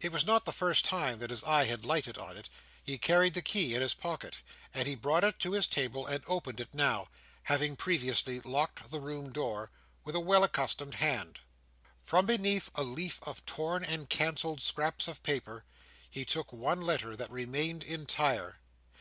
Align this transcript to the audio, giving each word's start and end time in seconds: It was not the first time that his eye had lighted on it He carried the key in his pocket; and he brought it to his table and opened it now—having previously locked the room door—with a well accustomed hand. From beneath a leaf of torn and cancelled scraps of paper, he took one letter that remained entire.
It 0.00 0.12
was 0.12 0.24
not 0.24 0.44
the 0.44 0.52
first 0.52 0.84
time 0.84 1.18
that 1.18 1.30
his 1.30 1.42
eye 1.42 1.64
had 1.64 1.84
lighted 1.84 2.16
on 2.18 2.36
it 2.36 2.48
He 2.84 2.98
carried 2.98 3.34
the 3.34 3.42
key 3.42 3.74
in 3.74 3.82
his 3.82 3.94
pocket; 3.94 4.40
and 4.72 4.86
he 4.86 4.94
brought 4.94 5.24
it 5.24 5.40
to 5.40 5.54
his 5.54 5.66
table 5.66 6.06
and 6.06 6.22
opened 6.28 6.60
it 6.60 6.72
now—having 6.72 7.74
previously 7.74 8.38
locked 8.38 8.92
the 8.92 9.00
room 9.00 9.32
door—with 9.32 10.14
a 10.14 10.20
well 10.20 10.44
accustomed 10.44 10.94
hand. 10.94 11.40
From 12.00 12.26
beneath 12.26 12.70
a 12.76 12.84
leaf 12.84 13.18
of 13.24 13.44
torn 13.44 13.84
and 13.84 14.08
cancelled 14.08 14.60
scraps 14.62 15.08
of 15.08 15.24
paper, 15.24 15.64
he 16.08 16.24
took 16.24 16.52
one 16.52 16.80
letter 16.80 17.16
that 17.16 17.32
remained 17.32 17.82
entire. 17.82 18.60